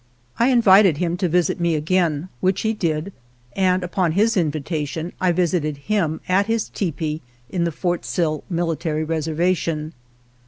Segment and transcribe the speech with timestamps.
[0.39, 3.13] I invited him to visit me again, which he did,
[3.55, 9.03] and upon his invitation, I visited him at his tepee in the Fort Sill Military
[9.03, 9.91] res ervation.